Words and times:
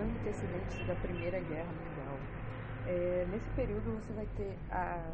antecedentes 0.00 0.86
da 0.86 0.94
Primeira 0.96 1.38
Guerra 1.40 1.68
Mundial. 1.72 2.18
É, 2.86 3.26
nesse 3.30 3.48
período 3.50 4.00
você 4.00 4.12
vai 4.12 4.26
ter 4.36 4.56
a, 4.70 5.12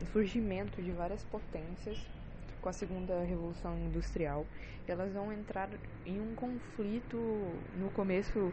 o 0.00 0.06
surgimento 0.06 0.80
de 0.80 0.92
várias 0.92 1.24
potências 1.24 1.98
com 2.60 2.68
a 2.68 2.72
segunda 2.72 3.20
revolução 3.24 3.76
industrial. 3.78 4.46
Elas 4.86 5.12
vão 5.12 5.32
entrar 5.32 5.68
em 6.06 6.20
um 6.20 6.34
conflito 6.34 7.16
no 7.76 7.90
começo 7.90 8.52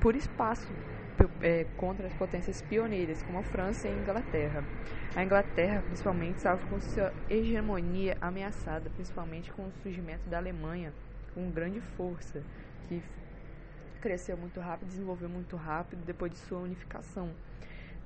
por 0.00 0.14
espaço 0.14 0.68
é, 1.42 1.66
contra 1.76 2.06
as 2.06 2.14
potências 2.14 2.62
pioneiras, 2.62 3.22
como 3.22 3.38
a 3.38 3.42
França 3.42 3.88
e 3.88 3.90
a 3.90 3.94
Inglaterra. 3.94 4.64
A 5.14 5.24
Inglaterra, 5.24 5.82
principalmente, 5.82 6.36
estava 6.36 6.64
com 6.66 6.80
sua 6.80 7.12
hegemonia 7.28 8.16
ameaçada, 8.20 8.90
principalmente 8.90 9.52
com 9.52 9.66
o 9.66 9.72
surgimento 9.82 10.28
da 10.28 10.38
Alemanha, 10.38 10.92
com 11.34 11.50
grande 11.50 11.80
força, 11.96 12.42
que 12.88 13.02
cresceu 13.98 14.36
muito 14.36 14.60
rápido, 14.60 14.88
desenvolveu 14.88 15.28
muito 15.28 15.56
rápido 15.56 16.04
depois 16.04 16.32
de 16.32 16.38
sua 16.38 16.58
unificação. 16.58 17.30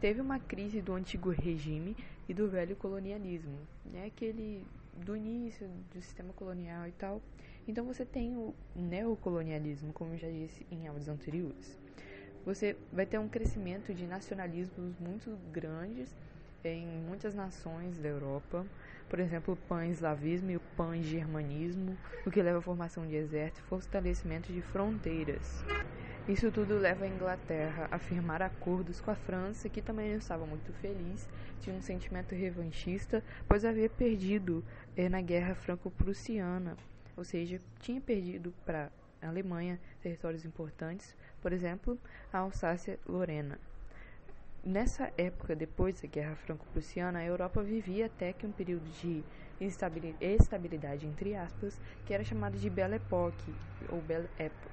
Teve 0.00 0.20
uma 0.20 0.40
crise 0.40 0.80
do 0.80 0.94
antigo 0.94 1.30
regime 1.30 1.96
e 2.28 2.34
do 2.34 2.48
velho 2.48 2.74
colonialismo, 2.74 3.58
né? 3.84 4.06
aquele 4.06 4.66
do 4.96 5.16
início 5.16 5.68
do 5.94 6.00
sistema 6.00 6.32
colonial 6.32 6.86
e 6.88 6.92
tal. 6.92 7.22
Então 7.66 7.84
você 7.84 8.04
tem 8.04 8.36
o 8.36 8.52
neocolonialismo, 8.74 9.92
como 9.92 10.14
eu 10.14 10.18
já 10.18 10.28
disse 10.28 10.66
em 10.70 10.88
áudios 10.88 11.08
anteriores 11.08 11.78
você 12.44 12.76
vai 12.92 13.06
ter 13.06 13.18
um 13.18 13.28
crescimento 13.28 13.94
de 13.94 14.04
nacionalismos 14.06 14.98
muito 14.98 15.38
grandes 15.52 16.14
em 16.64 16.86
muitas 16.86 17.34
nações 17.34 17.98
da 17.98 18.08
Europa, 18.08 18.64
por 19.08 19.18
exemplo, 19.18 19.54
o 19.54 19.56
pan-eslavismo 19.56 20.50
e 20.50 20.56
o 20.56 20.60
pan-germanismo, 20.76 21.96
o 22.24 22.30
que 22.30 22.42
leva 22.42 22.58
à 22.58 22.62
formação 22.62 23.06
de 23.06 23.16
exército 23.16 23.60
e 23.60 23.68
fortalecimento 23.68 24.52
de 24.52 24.62
fronteiras. 24.62 25.64
Isso 26.28 26.52
tudo 26.52 26.78
leva 26.78 27.04
a 27.04 27.08
Inglaterra 27.08 27.88
a 27.90 27.98
firmar 27.98 28.42
acordos 28.42 29.00
com 29.00 29.10
a 29.10 29.14
França, 29.16 29.68
que 29.68 29.82
também 29.82 30.10
não 30.10 30.18
estava 30.18 30.46
muito 30.46 30.72
feliz, 30.74 31.28
tinha 31.60 31.74
um 31.74 31.82
sentimento 31.82 32.32
revanchista, 32.32 33.24
pois 33.48 33.64
havia 33.64 33.90
perdido 33.90 34.64
eh, 34.96 35.08
na 35.08 35.20
Guerra 35.20 35.56
Franco-Prussiana, 35.56 36.76
ou 37.16 37.24
seja, 37.24 37.60
tinha 37.80 38.00
perdido 38.00 38.54
para 38.64 38.92
a 39.20 39.28
Alemanha 39.28 39.80
territórios 40.00 40.44
importantes, 40.44 41.16
por 41.40 41.52
exemplo, 41.52 41.98
a 42.32 42.38
Alsácia-Lorena. 42.38 43.71
Nessa 44.64 45.12
época, 45.18 45.56
depois 45.56 46.00
da 46.00 46.06
Guerra 46.06 46.36
Franco-Prussiana, 46.36 47.18
a 47.18 47.24
Europa 47.24 47.64
vivia 47.64 48.06
até 48.06 48.32
que 48.32 48.46
um 48.46 48.52
período 48.52 48.88
de 48.88 49.24
estabilidade, 49.60 51.04
entre 51.04 51.34
aspas, 51.34 51.80
que 52.04 52.14
era 52.14 52.22
chamado 52.22 52.56
de 52.56 52.70
Belle 52.70 52.94
Époque, 52.94 53.56
ou 53.88 54.00
Belle 54.00 54.28
Époque, 54.38 54.72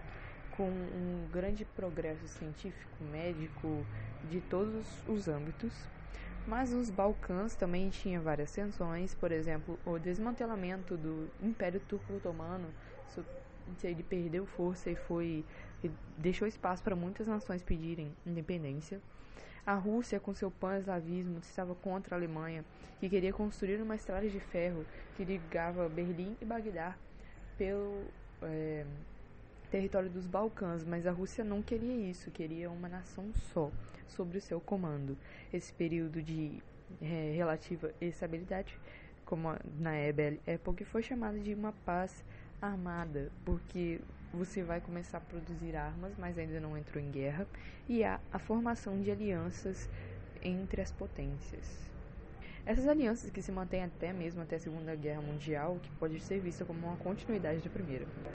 com 0.52 0.70
um 0.70 1.28
grande 1.32 1.66
progresso 1.66 2.28
científico, 2.28 3.04
médico, 3.04 3.84
de 4.24 4.40
todos 4.42 5.04
os 5.08 5.28
âmbitos. 5.28 5.90
Mas 6.46 6.72
nos 6.72 6.92
Balcãs 6.92 7.56
também 7.56 7.90
tinha 7.90 8.22
várias 8.22 8.52
tensões, 8.52 9.16
por 9.16 9.32
exemplo, 9.32 9.80
o 9.84 9.98
desmantelamento 9.98 10.96
do 10.98 11.32
Império 11.42 11.80
Turco-Otomano, 11.80 12.72
ele 13.84 14.04
perdeu 14.04 14.46
força 14.46 14.92
e 14.92 14.96
foi 14.96 15.44
e 15.84 15.90
deixou 16.16 16.48
espaço 16.48 16.84
para 16.84 16.96
muitas 16.96 17.26
nações 17.26 17.64
pedirem 17.64 18.16
independência. 18.24 19.02
A 19.66 19.76
Rússia, 19.76 20.20
com 20.20 20.34
seu 20.34 20.50
pan-eslavismo, 20.50 21.40
estava 21.40 21.76
contra 21.76 22.16
a 22.16 22.18
Alemanha, 22.18 22.66
que 23.00 23.10
queria 23.10 23.32
construir 23.32 23.82
uma 23.82 23.96
estrada 23.96 24.28
de 24.28 24.40
ferro 24.40 24.86
que 25.16 25.24
ligava 25.24 25.88
Berlim 25.88 26.36
e 26.42 26.46
Bagdá 26.46 26.96
pelo 27.58 28.06
é, 28.42 28.86
território 29.70 30.10
dos 30.10 30.26
Balcãs, 30.26 30.84
mas 30.84 31.06
a 31.06 31.12
Rússia 31.12 31.44
não 31.44 31.62
queria 31.62 32.10
isso, 32.10 32.32
queria 32.32 32.70
uma 32.70 32.90
nação 32.90 33.32
só, 33.54 33.72
sobre 34.08 34.38
o 34.38 34.42
seu 34.42 34.60
comando. 34.60 35.18
Esse 35.54 35.72
período 35.74 36.22
de 36.22 36.62
é, 37.02 37.34
relativa 37.36 37.92
estabilidade, 38.02 38.78
como 39.26 39.50
na 39.80 39.94
época, 39.94 40.84
foi 40.86 41.04
chamado 41.04 41.40
de 41.40 41.54
uma 41.54 41.72
paz 41.86 42.24
armada, 42.62 43.32
porque 43.46 44.02
você 44.34 44.64
vai 44.64 44.80
começar 44.80 45.18
a 45.18 45.22
produzir 45.22 45.76
armas, 45.76 46.14
mas 46.18 46.38
ainda 46.38 46.60
não 46.60 46.78
entrou 46.78 47.04
em 47.04 47.12
guerra, 47.12 47.48
e 47.88 48.04
há 48.04 48.20
a 48.32 48.40
formação 48.40 49.02
de 49.02 49.12
alianças 49.12 49.90
entre 50.42 50.82
as 50.82 50.92
potências. 50.92 51.90
Essas 52.66 52.88
alianças 52.88 53.30
que 53.32 53.42
se 53.42 53.52
mantêm 53.52 53.84
até 53.84 54.14
mesmo 54.14 54.42
até 54.42 54.58
a 54.58 54.60
Segunda 54.60 54.96
Guerra 54.96 55.22
Mundial, 55.22 55.80
que 55.82 55.90
pode 55.92 56.20
ser 56.20 56.40
vista 56.40 56.66
como 56.66 56.86
uma 56.88 56.98
continuidade 56.98 57.62
da 57.62 57.70
Primeira. 57.70 58.06